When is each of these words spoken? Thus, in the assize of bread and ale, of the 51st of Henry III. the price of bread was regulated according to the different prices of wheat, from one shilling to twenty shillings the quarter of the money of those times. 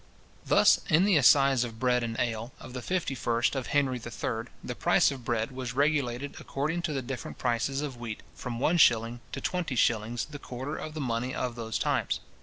Thus, 0.43 0.79
in 0.89 1.05
the 1.05 1.15
assize 1.17 1.63
of 1.63 1.77
bread 1.77 2.01
and 2.01 2.19
ale, 2.19 2.53
of 2.59 2.73
the 2.73 2.79
51st 2.79 3.53
of 3.53 3.67
Henry 3.67 3.97
III. 4.03 4.49
the 4.63 4.73
price 4.73 5.11
of 5.11 5.23
bread 5.23 5.51
was 5.51 5.75
regulated 5.75 6.37
according 6.39 6.81
to 6.89 6.93
the 6.93 7.03
different 7.03 7.37
prices 7.37 7.81
of 7.83 7.97
wheat, 7.97 8.23
from 8.33 8.57
one 8.59 8.77
shilling 8.79 9.19
to 9.31 9.39
twenty 9.39 9.75
shillings 9.75 10.25
the 10.25 10.39
quarter 10.39 10.75
of 10.75 10.95
the 10.95 11.01
money 11.01 11.35
of 11.35 11.53
those 11.53 11.77
times. 11.77 12.19